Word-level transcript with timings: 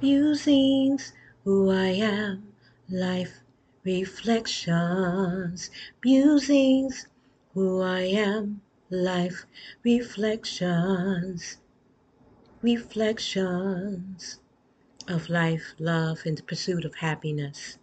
Musings, 0.00 1.12
who 1.44 1.70
I 1.70 1.88
am, 1.88 2.52
life 2.88 3.40
reflections. 3.84 5.70
Musings, 6.04 7.06
who 7.52 7.82
I 7.82 8.00
am, 8.02 8.62
life 8.90 9.44
reflections. 9.84 11.58
Reflections 12.60 14.40
of 15.08 15.30
life, 15.30 15.74
love, 15.78 16.20
and 16.26 16.38
the 16.38 16.42
pursuit 16.42 16.84
of 16.84 16.96
happiness. 16.96 17.78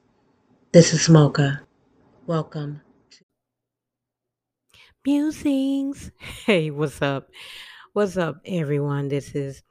This 0.73 0.93
is 0.93 1.09
Mocha. 1.09 1.63
Welcome. 2.27 2.81
Musings. 5.05 6.11
Hey, 6.45 6.71
what's 6.71 7.01
up? 7.01 7.29
What's 7.93 8.17
up, 8.17 8.41
everyone? 8.45 9.07
This 9.07 9.35
is 9.35 9.63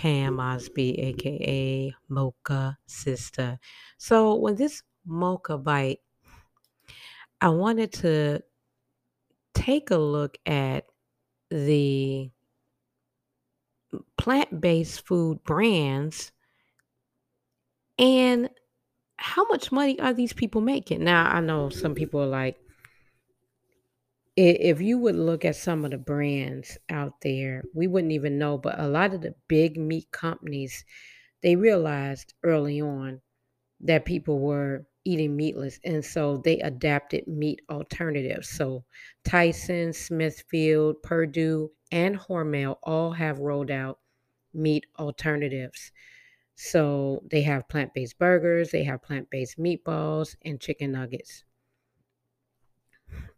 Pam 0.00 0.40
Osby, 0.40 0.98
aka 0.98 1.94
Mocha 2.08 2.78
Sister. 2.86 3.58
So, 3.98 4.34
when 4.34 4.54
this 4.54 4.82
Mocha 5.04 5.58
Bite, 5.58 6.00
I 7.38 7.50
wanted 7.50 7.92
to 7.94 8.40
take 9.52 9.90
a 9.90 9.98
look 9.98 10.38
at 10.46 10.86
the 11.50 12.30
plant 14.16 14.58
based 14.58 15.06
food 15.06 15.44
brands 15.44 16.32
and 17.98 18.48
how 19.18 19.44
much 19.48 19.70
money 19.70 20.00
are 20.00 20.14
these 20.14 20.32
people 20.32 20.62
making? 20.62 21.04
Now, 21.04 21.30
I 21.30 21.40
know 21.40 21.68
some 21.68 21.94
people 21.94 22.22
are 22.22 22.26
like, 22.26 22.58
if 24.36 24.80
you 24.80 24.98
would 24.98 25.16
look 25.16 25.44
at 25.44 25.56
some 25.56 25.84
of 25.84 25.90
the 25.90 25.98
brands 25.98 26.78
out 26.88 27.20
there, 27.22 27.62
we 27.74 27.86
wouldn't 27.86 28.12
even 28.12 28.38
know, 28.38 28.58
but 28.58 28.78
a 28.78 28.88
lot 28.88 29.12
of 29.12 29.20
the 29.20 29.34
big 29.48 29.76
meat 29.76 30.10
companies, 30.12 30.84
they 31.42 31.56
realized 31.56 32.34
early 32.42 32.80
on 32.80 33.20
that 33.80 34.04
people 34.04 34.38
were 34.38 34.86
eating 35.04 35.34
meatless 35.34 35.80
and 35.84 36.04
so 36.04 36.36
they 36.44 36.58
adapted 36.60 37.26
meat 37.26 37.60
alternatives. 37.70 38.48
So 38.48 38.84
Tyson, 39.24 39.92
Smithfield, 39.92 41.02
Perdue, 41.02 41.70
and 41.90 42.18
Hormel 42.18 42.76
all 42.82 43.12
have 43.12 43.38
rolled 43.38 43.70
out 43.70 43.98
meat 44.52 44.86
alternatives. 44.98 45.92
So 46.54 47.22
they 47.30 47.42
have 47.42 47.68
plant-based 47.68 48.18
burgers, 48.18 48.70
they 48.70 48.84
have 48.84 49.02
plant-based 49.02 49.58
meatballs 49.58 50.36
and 50.44 50.60
chicken 50.60 50.92
nuggets. 50.92 51.44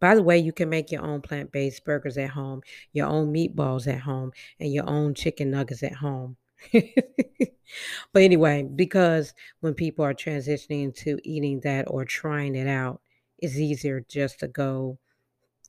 By 0.01 0.15
the 0.15 0.23
way, 0.23 0.39
you 0.39 0.53
can 0.53 0.69
make 0.69 0.91
your 0.91 1.03
own 1.03 1.21
plant 1.21 1.53
based 1.53 1.85
burgers 1.85 2.19
at 2.19 2.31
home, 2.31 2.63
your 2.93 3.07
own 3.07 3.33
meatballs 3.33 3.87
at 3.87 4.01
home, 4.01 4.33
and 4.59 4.73
your 4.73 4.89
own 4.89 5.15
chicken 5.15 5.51
nuggets 5.51 5.83
at 5.83 5.95
home. 5.95 6.37
but 6.73 8.23
anyway, 8.23 8.63
because 8.63 9.35
when 9.61 9.75
people 9.75 10.05
are 10.05 10.15
transitioning 10.15 10.95
to 10.97 11.19
eating 11.25 11.61
that 11.61 11.85
or 11.89 12.05
trying 12.05 12.55
it 12.55 12.69
out, 12.69 13.01
it's 13.39 13.57
easier 13.57 14.05
just 14.09 14.41
to 14.41 14.49
go 14.49 14.99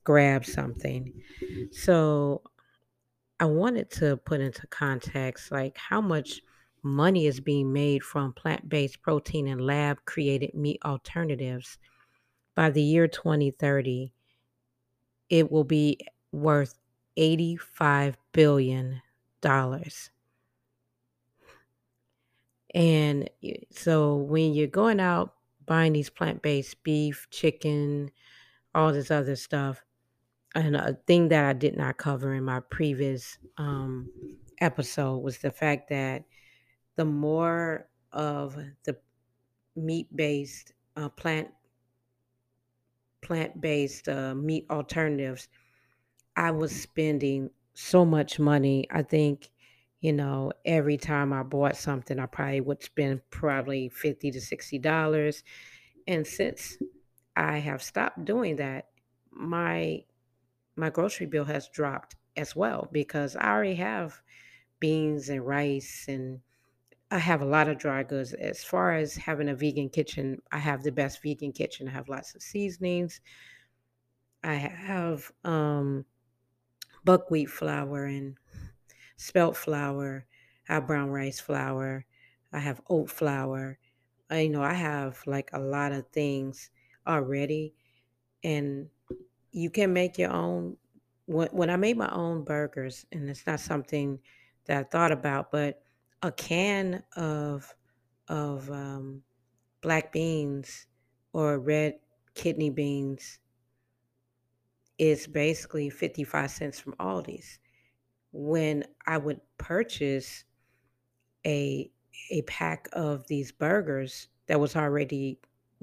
grab 0.03 0.45
something. 0.45 1.13
So 1.71 2.43
I 3.39 3.45
wanted 3.45 3.89
to 3.91 4.17
put 4.17 4.41
into 4.41 4.67
context 4.67 5.51
like 5.51 5.77
how 5.77 6.01
much 6.01 6.41
money 6.83 7.25
is 7.25 7.39
being 7.39 7.71
made 7.71 8.03
from 8.03 8.33
plant 8.33 8.67
based 8.69 9.01
protein 9.01 9.47
and 9.47 9.61
lab 9.61 9.97
created 10.05 10.53
meat 10.53 10.79
alternatives. 10.85 11.77
By 12.55 12.69
the 12.69 12.81
year 12.81 13.07
2030, 13.07 14.13
it 15.29 15.51
will 15.51 15.63
be 15.63 15.99
worth 16.31 16.77
$85 17.17 18.15
billion. 18.31 19.01
And 22.75 23.29
so 23.71 24.15
when 24.15 24.53
you're 24.53 24.67
going 24.67 24.99
out 24.99 25.33
buying 25.65 25.93
these 25.93 26.09
plant 26.09 26.41
based 26.41 26.83
beef, 26.83 27.27
chicken, 27.29 28.11
all 28.75 28.91
this 28.91 29.11
other 29.11 29.35
stuff, 29.35 29.83
and 30.55 30.75
a 30.75 30.97
thing 31.07 31.29
that 31.29 31.45
I 31.45 31.53
did 31.53 31.77
not 31.77 31.97
cover 31.97 32.33
in 32.33 32.43
my 32.43 32.59
previous 32.59 33.37
um, 33.57 34.09
episode 34.61 35.17
was 35.17 35.39
the 35.39 35.51
fact 35.51 35.89
that 35.89 36.23
the 36.95 37.05
more 37.05 37.87
of 38.11 38.55
the 38.83 38.95
meat 39.75 40.07
based 40.15 40.73
uh, 40.95 41.09
plant 41.09 41.49
plant 43.23 43.59
based 43.59 44.07
uh, 44.07 44.35
meat 44.35 44.65
alternatives, 44.69 45.47
I 46.35 46.51
was 46.51 46.75
spending 46.75 47.49
so 47.73 48.05
much 48.05 48.39
money. 48.39 48.87
I 48.91 49.03
think, 49.03 49.49
you 50.01 50.13
know, 50.13 50.51
every 50.65 50.97
time 50.97 51.33
I 51.33 51.43
bought 51.43 51.75
something, 51.77 52.19
I 52.19 52.25
probably 52.27 52.61
would 52.61 52.83
spend 52.83 53.21
probably 53.31 53.89
50 53.89 54.31
to 54.31 54.39
$60. 54.39 55.43
And 56.07 56.27
since 56.27 56.77
I 57.35 57.57
have 57.57 57.81
stopped 57.81 58.25
doing 58.25 58.57
that, 58.57 58.89
my 59.31 60.03
my 60.75 60.89
grocery 60.89 61.27
bill 61.27 61.45
has 61.45 61.69
dropped 61.69 62.15
as 62.35 62.55
well 62.55 62.89
because 62.91 63.35
I 63.35 63.51
already 63.51 63.75
have 63.75 64.21
beans 64.79 65.29
and 65.29 65.45
rice 65.45 66.05
and 66.07 66.41
I 67.13 67.19
have 67.19 67.43
a 67.43 67.45
lot 67.45 67.67
of 67.67 67.77
dry 67.77 68.01
goods. 68.01 68.33
As 68.33 68.63
far 68.63 68.95
as 68.95 69.15
having 69.15 69.47
a 69.47 69.53
vegan 69.55 69.89
kitchen, 69.89 70.41
I 70.51 70.57
have 70.57 70.81
the 70.81 70.91
best 70.91 71.21
vegan 71.21 71.51
kitchen. 71.51 71.87
I 71.87 71.91
have 71.91 72.09
lots 72.09 72.33
of 72.33 72.41
seasonings. 72.41 73.21
I 74.43 74.55
have 74.55 75.31
um, 75.43 76.05
buckwheat 77.05 77.51
flour 77.51 78.05
and 78.05 78.35
spelt 79.15 79.55
flour. 79.55 80.25
I 80.67 80.73
have 80.73 80.87
brown 80.87 81.11
rice 81.11 81.39
flour. 81.39 82.07
I 82.51 82.57
have 82.57 82.81
oat 82.89 83.11
flour. 83.11 83.77
I, 84.31 84.39
you 84.39 84.49
know, 84.49 84.63
I 84.63 84.73
have 84.73 85.21
like 85.27 85.51
a 85.53 85.59
lot 85.59 85.91
of 85.91 86.07
things 86.07 86.71
already, 87.05 87.75
and 88.43 88.89
you 89.51 89.69
can 89.69 89.93
make 89.93 90.17
your 90.17 90.31
own. 90.31 90.77
When, 91.27 91.49
when 91.49 91.69
I 91.69 91.75
made 91.75 91.97
my 91.97 92.09
own 92.09 92.43
burgers, 92.43 93.05
and 93.11 93.29
it's 93.29 93.45
not 93.45 93.59
something 93.59 94.19
that 94.65 94.79
I 94.79 94.83
thought 94.83 95.11
about, 95.11 95.51
but 95.51 95.83
a 96.23 96.31
can 96.31 97.03
of 97.15 97.75
of 98.29 98.71
um, 98.71 99.23
black 99.81 100.11
beans 100.13 100.87
or 101.33 101.59
red 101.59 101.99
kidney 102.35 102.71
beans 102.71 103.39
is 104.97 105.27
basically 105.27 105.89
55 105.89 106.49
cents 106.51 106.79
from 106.79 106.93
Aldi's. 106.93 107.59
When 108.33 108.85
I 109.07 109.17
would 109.17 109.41
purchase 109.57 110.45
a 111.45 111.91
a 112.31 112.41
pack 112.43 112.87
of 112.93 113.27
these 113.27 113.51
burgers 113.51 114.27
that 114.47 114.59
was 114.59 114.75
already 114.75 115.39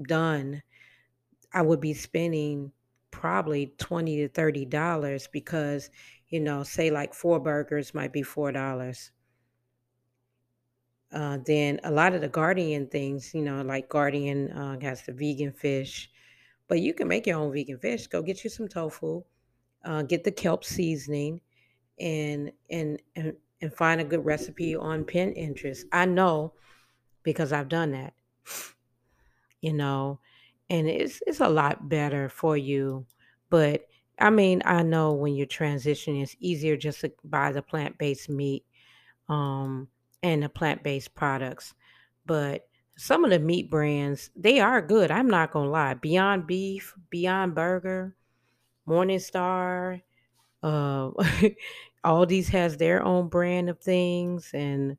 done, 0.07 0.63
I 1.53 1.61
would 1.63 1.81
be 1.81 1.93
spending 1.93 2.73
probably 3.11 3.67
20 3.77 4.17
to 4.17 4.29
30 4.29 4.65
dollars 4.65 5.27
because, 5.27 5.89
you 6.29 6.39
know, 6.41 6.63
say 6.63 6.91
like 6.91 7.13
four 7.13 7.39
burgers 7.39 7.93
might 7.93 8.13
be 8.13 8.23
four 8.23 8.51
dollars. 8.51 9.11
Uh, 11.13 11.37
then 11.45 11.79
a 11.83 11.91
lot 11.91 12.13
of 12.13 12.21
the 12.21 12.29
Gardein 12.29 12.89
things, 12.89 13.33
you 13.33 13.41
know, 13.41 13.61
like 13.61 13.89
Gardein 13.89 14.55
uh, 14.55 14.79
has 14.79 15.03
the 15.03 15.11
vegan 15.11 15.51
fish, 15.51 16.09
but 16.67 16.79
you 16.79 16.93
can 16.93 17.07
make 17.07 17.27
your 17.27 17.37
own 17.37 17.51
vegan 17.51 17.77
fish. 17.79 18.07
Go 18.07 18.21
get 18.21 18.43
you 18.43 18.49
some 18.49 18.67
tofu, 18.67 19.23
uh, 19.83 20.03
get 20.03 20.23
the 20.23 20.31
kelp 20.31 20.63
seasoning, 20.63 21.41
and 21.99 22.51
and 22.69 23.01
and 23.15 23.33
and 23.61 23.73
find 23.73 23.99
a 23.99 24.05
good 24.05 24.25
recipe 24.25 24.75
on 24.75 25.03
Pinterest. 25.03 25.83
I 25.91 26.05
know 26.05 26.53
because 27.23 27.51
I've 27.51 27.69
done 27.69 27.91
that. 27.91 28.13
You 29.61 29.73
know, 29.73 30.19
and 30.69 30.87
it's 30.89 31.21
it's 31.27 31.41
a 31.41 31.49
lot 31.49 31.89
better 31.89 32.29
for 32.29 32.57
you. 32.57 33.05
But 33.49 33.87
I 34.17 34.29
mean, 34.29 34.61
I 34.65 34.81
know 34.83 35.13
when 35.13 35.35
you're 35.35 35.47
transitioning, 35.47 36.23
it's 36.23 36.35
easier 36.39 36.77
just 36.77 37.01
to 37.01 37.11
buy 37.23 37.51
the 37.51 37.61
plant 37.61 37.97
based 37.97 38.29
meat 38.29 38.65
um, 39.29 39.87
and 40.23 40.43
the 40.43 40.49
plant 40.49 40.83
based 40.83 41.15
products. 41.15 41.73
But 42.25 42.67
some 42.95 43.23
of 43.23 43.31
the 43.31 43.39
meat 43.39 43.69
brands, 43.69 44.29
they 44.35 44.59
are 44.59 44.81
good. 44.81 45.11
I'm 45.11 45.27
not 45.27 45.51
gonna 45.51 45.69
lie. 45.69 45.95
Beyond 45.95 46.47
Beef, 46.47 46.93
Beyond 47.09 47.55
Burger, 47.55 48.15
Morningstar, 48.87 50.01
uh, 50.63 51.11
these 52.27 52.49
has 52.49 52.77
their 52.77 53.03
own 53.03 53.27
brand 53.27 53.69
of 53.69 53.79
things, 53.79 54.51
and 54.53 54.97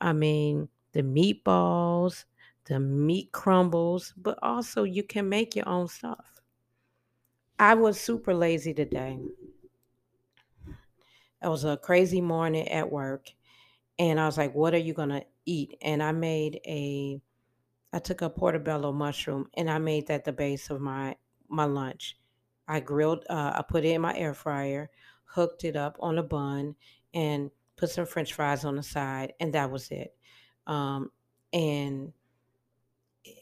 I 0.00 0.12
mean 0.12 0.68
the 0.92 1.02
meatballs, 1.02 2.24
the 2.66 2.80
meat 2.80 3.32
crumbles, 3.32 4.14
but 4.16 4.38
also 4.42 4.84
you 4.84 5.02
can 5.02 5.28
make 5.28 5.56
your 5.56 5.68
own 5.68 5.88
stuff. 5.88 6.40
I 7.58 7.74
was 7.74 8.00
super 8.00 8.34
lazy 8.34 8.72
today. 8.72 9.18
It 11.42 11.48
was 11.48 11.64
a 11.64 11.76
crazy 11.76 12.20
morning 12.20 12.68
at 12.68 12.90
work, 12.90 13.32
and 14.00 14.18
I 14.18 14.26
was 14.26 14.38
like, 14.38 14.54
"What 14.54 14.74
are 14.74 14.78
you 14.78 14.94
gonna 14.94 15.24
eat?" 15.46 15.76
And 15.82 16.02
I 16.02 16.12
made 16.12 16.60
a, 16.66 17.22
I 17.92 18.00
took 18.00 18.22
a 18.22 18.30
portobello 18.30 18.92
mushroom 18.92 19.50
and 19.54 19.70
I 19.70 19.78
made 19.78 20.08
that 20.08 20.24
the 20.24 20.32
base 20.32 20.70
of 20.70 20.80
my 20.80 21.16
my 21.48 21.64
lunch. 21.64 22.18
I 22.68 22.80
grilled, 22.80 23.24
uh, 23.30 23.52
I 23.56 23.62
put 23.62 23.84
it 23.84 23.90
in 23.90 24.00
my 24.00 24.16
air 24.16 24.34
fryer, 24.34 24.90
hooked 25.24 25.64
it 25.64 25.76
up 25.76 25.98
on 26.00 26.18
a 26.18 26.22
bun, 26.22 26.76
and 27.14 27.50
put 27.76 27.90
some 27.90 28.06
French 28.06 28.32
fries 28.34 28.64
on 28.64 28.76
the 28.76 28.82
side, 28.82 29.34
and 29.40 29.54
that 29.54 29.70
was 29.70 29.90
it. 29.90 30.16
Um, 30.66 31.12
and 31.52 32.12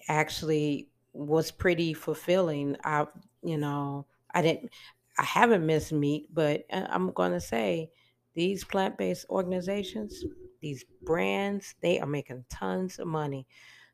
actually 0.08 0.88
was 1.12 1.50
pretty 1.50 1.92
fulfilling. 1.94 2.76
I, 2.84 3.06
you 3.42 3.58
know, 3.58 4.06
I 4.34 4.42
didn't, 4.42 4.70
I 5.18 5.24
haven't 5.24 5.66
missed 5.66 5.92
meat, 5.92 6.28
but 6.32 6.64
uh, 6.72 6.86
I'm 6.88 7.12
to 7.32 7.40
say 7.40 7.90
these 8.34 8.64
plant 8.64 8.96
based 8.98 9.26
organizations, 9.28 10.24
these 10.60 10.84
brands, 11.02 11.74
they 11.80 12.00
are 12.00 12.06
making 12.06 12.44
tons 12.48 12.98
of 12.98 13.06
money. 13.06 13.46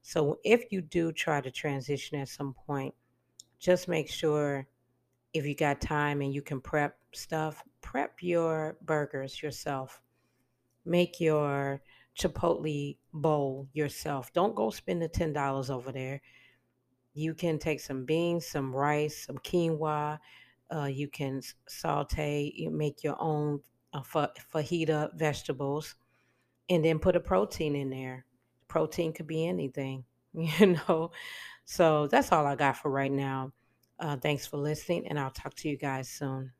So 0.02 0.38
if 0.44 0.70
you 0.70 0.80
do 0.82 1.12
try 1.12 1.40
to 1.40 1.50
transition 1.50 2.18
at 2.20 2.28
some 2.28 2.54
point, 2.66 2.94
just 3.58 3.88
make 3.88 4.10
sure 4.10 4.66
if 5.32 5.46
you 5.46 5.54
got 5.54 5.80
time 5.80 6.20
and 6.20 6.32
you 6.32 6.42
can 6.42 6.60
prep 6.60 6.96
stuff, 7.12 7.62
prep 7.80 8.22
your 8.22 8.76
burgers 8.82 9.42
yourself. 9.42 10.00
Make 10.84 11.20
your 11.20 11.80
Chipotle 12.18 12.96
bowl 13.12 13.68
yourself. 13.72 14.32
Don't 14.32 14.54
go 14.54 14.70
spend 14.70 15.02
the 15.02 15.08
$10 15.08 15.70
over 15.70 15.90
there. 15.90 16.20
You 17.14 17.34
can 17.34 17.58
take 17.58 17.80
some 17.80 18.04
beans, 18.04 18.46
some 18.46 18.74
rice, 18.74 19.26
some 19.26 19.38
quinoa. 19.38 20.18
Uh, 20.74 20.84
you 20.84 21.08
can 21.08 21.40
saute, 21.68 22.52
you 22.54 22.70
make 22.70 23.02
your 23.02 23.16
own 23.20 23.60
uh, 23.92 24.02
fajita 24.02 25.14
vegetables, 25.16 25.94
and 26.68 26.84
then 26.84 26.98
put 26.98 27.16
a 27.16 27.20
protein 27.20 27.76
in 27.76 27.90
there. 27.90 28.24
Protein 28.68 29.12
could 29.12 29.26
be 29.26 29.46
anything, 29.46 30.04
you 30.34 30.78
know. 30.88 31.10
So 31.64 32.06
that's 32.06 32.32
all 32.32 32.46
I 32.46 32.56
got 32.56 32.76
for 32.76 32.90
right 32.90 33.12
now. 33.12 33.52
Uh, 33.98 34.16
thanks 34.16 34.46
for 34.46 34.56
listening, 34.56 35.06
and 35.08 35.18
I'll 35.18 35.30
talk 35.30 35.54
to 35.56 35.68
you 35.68 35.76
guys 35.76 36.08
soon. 36.08 36.52